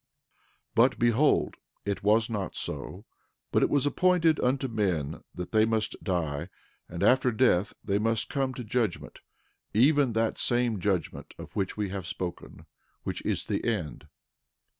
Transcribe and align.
12:27 0.69 0.69
But 0.73 0.97
behold, 0.97 1.55
it 1.85 2.01
was 2.03 2.27
not 2.27 2.55
so; 2.55 3.05
but 3.51 3.61
it 3.61 3.69
was 3.69 3.85
appointed 3.85 4.39
unto 4.39 4.67
men 4.67 5.21
that 5.35 5.51
they 5.51 5.63
must 5.63 5.95
die; 6.03 6.49
and 6.89 7.03
after 7.03 7.31
death, 7.31 7.75
they 7.83 7.99
must 7.99 8.27
come 8.31 8.51
to 8.55 8.63
judgment, 8.63 9.19
even 9.75 10.13
that 10.13 10.39
same 10.39 10.79
judgment 10.79 11.35
of 11.37 11.55
which 11.55 11.77
we 11.77 11.89
have 11.89 12.07
spoken, 12.07 12.65
which 13.03 13.21
is 13.27 13.45
the 13.45 13.63
end. 13.63 14.07